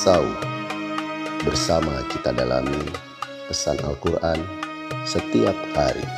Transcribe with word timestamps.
Sau. 0.00 0.24
Bersama 1.44 2.00
kita 2.08 2.32
dalami 2.32 2.88
pesan 3.52 3.76
Al-Quran 3.84 4.40
setiap 5.04 5.52
hari. 5.76 6.08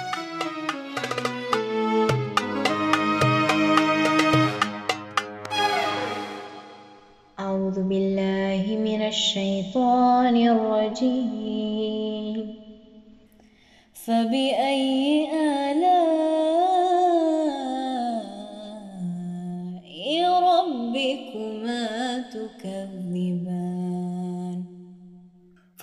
أعوذ 7.38 7.84
بالله 7.84 8.64
من 8.80 9.00
الشيطان 9.12 10.36
الرجيم 10.36 12.36
فبأي 13.92 15.28
آلاء 15.28 15.71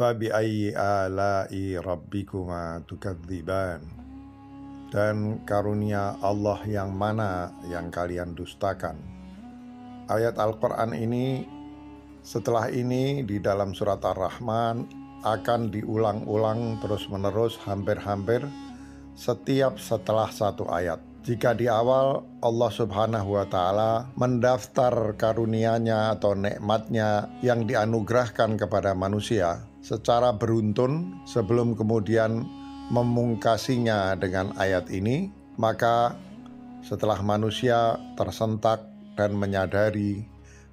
Fabi'ayyi 0.01 0.73
ala'i 0.73 1.77
rabbikuma 1.77 2.81
tukadziban 2.89 3.85
Dan 4.89 5.45
karunia 5.45 6.17
Allah 6.25 6.57
yang 6.65 6.97
mana 6.97 7.53
yang 7.69 7.93
kalian 7.93 8.33
dustakan 8.33 8.97
Ayat 10.09 10.41
Al-Quran 10.41 10.97
ini 10.97 11.45
setelah 12.25 12.73
ini 12.73 13.29
di 13.29 13.45
dalam 13.45 13.77
surat 13.77 14.01
Ar-Rahman 14.01 14.89
akan 15.21 15.69
diulang-ulang 15.69 16.81
terus-menerus 16.81 17.61
hampir-hampir 17.69 18.41
setiap 19.13 19.77
setelah 19.77 20.33
satu 20.33 20.65
ayat. 20.73 21.10
Jika 21.21 21.53
di 21.53 21.69
awal 21.69 22.25
Allah 22.41 22.71
Subhanahu 22.73 23.37
wa 23.37 23.45
taala 23.45 24.09
mendaftar 24.17 25.13
karunia-Nya 25.21 26.17
atau 26.17 26.33
nikmatnya 26.33 27.29
yang 27.45 27.69
dianugerahkan 27.69 28.57
kepada 28.57 28.97
manusia 28.97 29.61
secara 29.85 30.33
beruntun 30.33 31.21
sebelum 31.29 31.77
kemudian 31.77 32.49
memungkasinya 32.89 34.17
dengan 34.17 34.57
ayat 34.57 34.89
ini, 34.89 35.29
maka 35.61 36.17
setelah 36.81 37.21
manusia 37.21 38.01
tersentak 38.17 38.81
dan 39.21 39.37
menyadari 39.37 40.25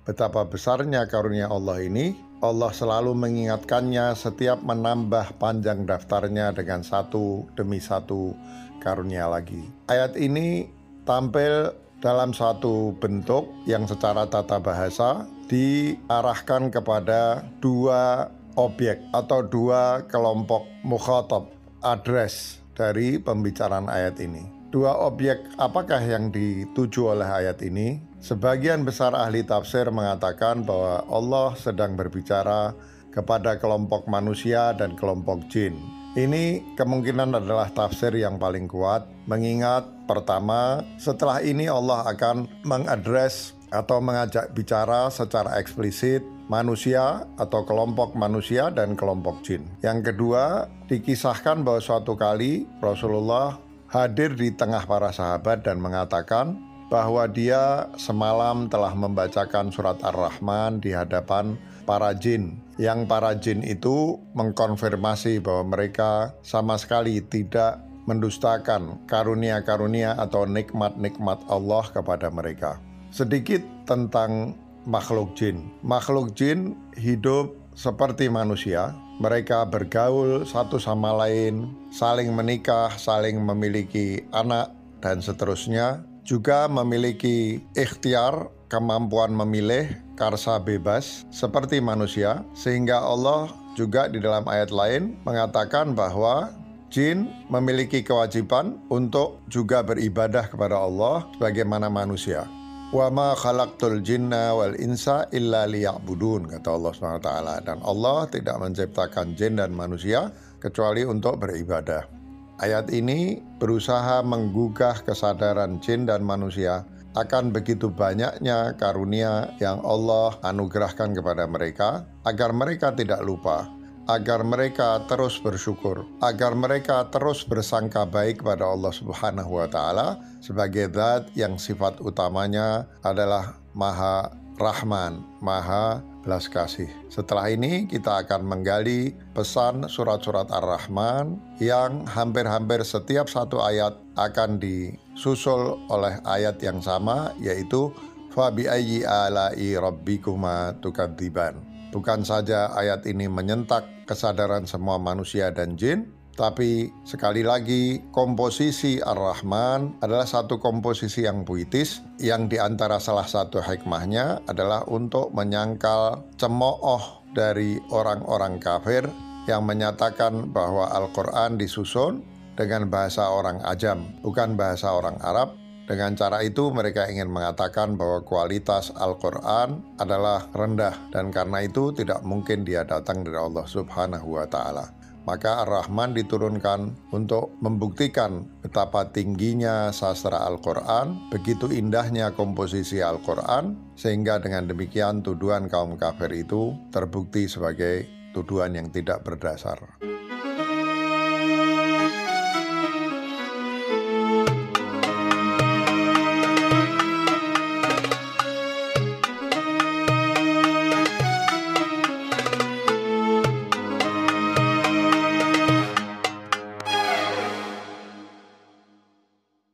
betapa 0.07 0.47
besarnya 0.47 1.11
karunia 1.11 1.51
Allah 1.51 1.83
ini, 1.83 2.15
Allah 2.37 2.69
selalu 2.69 3.17
mengingatkannya 3.17 4.13
setiap 4.13 4.61
menambah 4.61 5.41
panjang 5.41 5.89
daftarnya 5.89 6.53
dengan 6.53 6.85
satu 6.85 7.49
demi 7.57 7.81
satu 7.81 8.37
karunia 8.77 9.25
lagi. 9.25 9.65
Ayat 9.89 10.13
ini 10.13 10.69
tampil 11.01 11.73
dalam 11.97 12.37
satu 12.37 12.93
bentuk 13.01 13.49
yang 13.65 13.89
secara 13.89 14.29
tata 14.29 14.61
bahasa 14.61 15.25
diarahkan 15.49 16.69
kepada 16.69 17.41
dua 17.57 18.29
objek 18.53 19.01
atau 19.17 19.41
dua 19.41 20.05
kelompok 20.05 20.69
mukhatab 20.85 21.49
address 21.81 22.61
dari 22.77 23.17
pembicaraan 23.17 23.89
ayat 23.89 24.21
ini. 24.21 24.45
Dua 24.69 24.93
objek 25.09 25.41
apakah 25.57 26.05
yang 26.05 26.29
dituju 26.29 27.17
oleh 27.17 27.25
ayat 27.25 27.65
ini? 27.65 27.97
Sebagian 28.17 28.81
besar 28.81 29.13
ahli 29.13 29.45
tafsir 29.45 29.85
mengatakan 29.93 30.65
bahwa 30.65 31.05
Allah 31.05 31.53
sedang 31.53 31.93
berbicara 31.93 32.73
kepada 33.13 33.61
kelompok 33.61 34.09
manusia 34.09 34.73
dan 34.73 34.97
kelompok 34.97 35.45
jin. 35.49 35.77
Ini 36.17 36.73
kemungkinan 36.73 37.37
adalah 37.37 37.69
tafsir 37.69 38.09
yang 38.17 38.41
paling 38.41 38.65
kuat, 38.65 39.05
mengingat 39.29 39.85
pertama, 40.09 40.81
setelah 40.97 41.45
ini 41.45 41.69
Allah 41.69 42.09
akan 42.09 42.49
mengadres 42.65 43.53
atau 43.69 44.01
mengajak 44.01 44.49
bicara 44.57 45.13
secara 45.13 45.61
eksplisit 45.61 46.25
manusia 46.49 47.27
atau 47.37 47.67
kelompok 47.67 48.17
manusia 48.17 48.73
dan 48.73 48.97
kelompok 48.97 49.45
jin. 49.45 49.61
Yang 49.85 50.09
kedua, 50.09 50.65
dikisahkan 50.89 51.61
bahwa 51.61 51.83
suatu 51.83 52.17
kali 52.17 52.65
Rasulullah 52.81 53.61
hadir 53.93 54.33
di 54.33 54.55
tengah 54.55 54.89
para 54.89 55.13
sahabat 55.13 55.61
dan 55.67 55.77
mengatakan 55.83 56.57
bahwa 56.87 57.27
dia 57.27 57.91
semalam 57.99 58.71
telah 58.71 58.95
membacakan 58.95 59.71
surat 59.71 59.99
Ar-Rahman 60.03 60.79
di 60.79 60.95
hadapan 60.95 61.59
para 61.83 62.15
jin. 62.15 62.59
Yang 62.77 62.99
para 63.09 63.31
jin 63.35 63.65
itu 63.65 64.21
mengkonfirmasi 64.37 65.41
bahwa 65.41 65.75
mereka 65.75 66.35
sama 66.45 66.77
sekali 66.79 67.19
tidak 67.25 67.81
mendustakan 68.07 69.03
karunia-karunia 69.09 70.15
atau 70.15 70.47
nikmat-nikmat 70.47 71.43
Allah 71.51 71.83
kepada 71.91 72.31
mereka. 72.31 72.79
Sedikit 73.11 73.59
tentang 73.83 74.55
makhluk 74.87 75.35
jin. 75.35 75.67
Makhluk 75.83 76.31
jin 76.31 76.79
hidup 76.95 77.51
seperti 77.75 78.31
manusia, 78.31 78.95
mereka 79.19 79.67
bergaul 79.67 80.47
satu 80.47 80.79
sama 80.79 81.13
lain, 81.13 81.75
saling 81.91 82.31
menikah, 82.33 82.89
saling 82.95 83.37
memiliki 83.37 84.23
anak, 84.31 84.71
dan 85.03 85.21
seterusnya. 85.21 86.01
Juga 86.27 86.67
memiliki 86.67 87.63
ikhtiar, 87.71 88.51
kemampuan 88.67 89.31
memilih, 89.31 89.87
karsa 90.19 90.59
bebas, 90.59 91.23
seperti 91.31 91.79
manusia, 91.79 92.43
sehingga 92.51 92.99
Allah 92.99 93.47
juga 93.79 94.11
di 94.11 94.19
dalam 94.19 94.43
ayat 94.43 94.75
lain 94.75 95.15
mengatakan 95.23 95.95
bahwa 95.95 96.51
jin 96.91 97.31
memiliki 97.47 98.03
kewajiban 98.03 98.75
untuk 98.91 99.39
juga 99.47 99.79
beribadah 99.87 100.51
kepada 100.51 100.75
Allah 100.75 101.23
sebagaimana 101.39 101.87
manusia. 101.87 102.43
Wa 102.91 103.07
ma 103.07 103.31
khalaqtul 103.31 104.03
jinna 104.03 104.51
wal 104.51 104.75
insa 104.79 105.31
illa 105.35 105.63
liya'budun 105.63 106.51
kata 106.51 106.75
Allah 106.75 106.91
SWT 106.91 107.31
dan 107.67 107.77
Allah 107.83 108.27
tidak 108.31 108.55
menciptakan 108.63 109.35
jin 109.35 109.59
dan 109.59 109.75
manusia 109.75 110.31
kecuali 110.59 111.03
untuk 111.03 111.39
beribadah. 111.39 112.16
Ayat 112.57 112.89
ini 112.89 113.37
berusaha 113.61 114.25
menggugah 114.25 115.05
kesadaran 115.05 115.77
jin 115.77 116.09
dan 116.09 116.25
manusia 116.25 116.81
akan 117.13 117.53
begitu 117.53 117.89
banyaknya 117.93 118.73
karunia 118.77 119.53
yang 119.61 119.77
Allah 119.85 120.37
anugerahkan 120.41 121.13
kepada 121.13 121.45
mereka 121.45 122.05
agar 122.25 122.53
mereka 122.53 122.93
tidak 122.93 123.21
lupa 123.21 123.69
agar 124.07 124.39
mereka 124.47 125.03
terus 125.05 125.35
bersyukur, 125.35 126.07
agar 126.23 126.55
mereka 126.55 127.11
terus 127.11 127.43
bersangka 127.43 128.07
baik 128.07 128.39
pada 128.39 128.63
Allah 128.63 128.95
Subhanahu 128.95 129.59
wa 129.59 129.67
taala 129.67 130.15
sebagai 130.39 130.87
zat 130.95 131.27
yang 131.35 131.59
sifat 131.59 131.99
utamanya 131.99 132.87
adalah 133.03 133.59
Maha 133.75 134.31
Rahman, 134.57 135.21
Maha 135.37 136.01
belas 136.25 136.49
kasih. 136.49 136.89
Setelah 137.13 137.53
ini 137.53 137.85
kita 137.85 138.25
akan 138.25 138.41
menggali 138.41 139.13
pesan 139.37 139.85
surat-surat 139.85 140.49
Ar-Rahman 140.49 141.37
yang 141.61 142.09
hampir-hampir 142.09 142.81
setiap 142.81 143.29
satu 143.29 143.61
ayat 143.61 143.93
akan 144.17 144.57
disusul 144.57 145.77
oleh 145.93 146.17
ayat 146.25 146.57
yang 146.65 146.81
sama 146.81 147.37
yaitu 147.37 147.93
Fabi 148.33 148.65
ayyi 148.65 149.05
ala'i 149.05 149.77
rabbikuma 149.77 150.73
tukadziban. 150.81 151.61
Bukan 151.93 152.25
saja 152.25 152.73
ayat 152.73 153.05
ini 153.05 153.29
menyentak 153.29 153.85
kesadaran 154.09 154.65
semua 154.65 154.97
manusia 154.97 155.53
dan 155.53 155.77
jin, 155.77 156.16
tapi 156.37 156.93
sekali 157.01 157.41
lagi 157.41 158.05
komposisi 158.13 159.01
Ar-Rahman 159.01 160.05
adalah 160.05 160.29
satu 160.29 160.61
komposisi 160.61 161.25
yang 161.25 161.41
puitis 161.41 162.05
yang 162.21 162.45
di 162.45 162.61
antara 162.61 163.01
salah 163.01 163.25
satu 163.25 163.57
hikmahnya 163.57 164.45
adalah 164.45 164.85
untuk 164.85 165.33
menyangkal 165.33 166.29
cemooh 166.37 167.25
dari 167.33 167.81
orang-orang 167.89 168.61
kafir 168.61 169.09
yang 169.49 169.65
menyatakan 169.65 170.53
bahwa 170.53 170.93
Al-Quran 170.93 171.57
disusun 171.57 172.21
dengan 172.53 172.85
bahasa 172.89 173.33
orang 173.33 173.61
ajam, 173.65 174.05
bukan 174.21 174.53
bahasa 174.57 174.93
orang 174.93 175.17
Arab, 175.21 175.53
dengan 175.87 176.19
cara 176.19 176.43
itu 176.43 176.67
mereka 176.73 177.07
ingin 177.07 177.31
mengatakan 177.31 177.95
bahwa 177.95 178.19
kualitas 178.27 178.91
Al-Quran 178.91 179.95
adalah 179.95 180.51
rendah 180.51 180.93
dan 181.15 181.31
karena 181.31 181.63
itu 181.63 181.95
tidak 181.95 182.27
mungkin 182.27 182.67
dia 182.67 182.83
datang 182.83 183.23
dari 183.23 183.39
Allah 183.39 183.63
Subhanahu 183.63 184.35
wa 184.35 184.43
Ta'ala. 184.43 185.06
Maka 185.27 185.67
Ar-Rahman 185.67 186.15
diturunkan 186.15 187.11
untuk 187.11 187.51
membuktikan 187.59 188.47
betapa 188.63 189.11
tingginya 189.11 189.91
sastra 189.91 190.47
Al-Quran, 190.47 191.27
begitu 191.27 191.67
indahnya 191.67 192.31
komposisi 192.31 193.03
Al-Quran, 193.03 193.75
sehingga 193.99 194.39
dengan 194.39 194.71
demikian 194.71 195.19
tuduhan 195.19 195.67
kaum 195.67 195.99
kafir 195.99 196.31
itu 196.31 196.71
terbukti 196.95 197.51
sebagai 197.51 198.07
tuduhan 198.31 198.79
yang 198.79 198.87
tidak 198.87 199.27
berdasar. 199.27 200.06